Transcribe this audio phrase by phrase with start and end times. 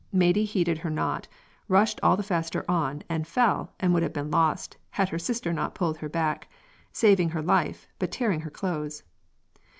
[0.11, 1.27] Maidie heeded her not,
[1.67, 5.53] rushed all the faster on, and fell, and would have been lost, had her sister
[5.53, 6.49] not pulled her back,
[6.91, 9.03] saving her life, but tearing her clothes.